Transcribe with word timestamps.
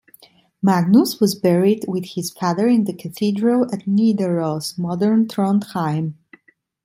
Magnus 0.63 1.19
was 1.19 1.35
buried 1.35 1.85
with 1.87 2.15
his 2.15 2.31
father 2.31 2.67
in 2.67 2.85
the 2.85 2.91
cathedral 2.93 3.65
at 3.71 3.85
Nidaros, 3.87 4.75
modern 4.75 5.27
Trondheim. 5.27 6.15